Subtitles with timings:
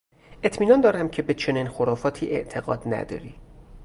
[0.43, 3.35] اطمینان دارم که به چنین خرافاتی اعتقاد نداری!